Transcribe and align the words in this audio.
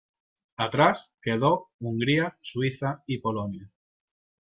Atrás 0.57 1.13
quedó 1.21 1.69
Hungría, 1.79 2.35
Suiza 2.41 3.03
y 3.05 3.19
Polonia. 3.19 3.69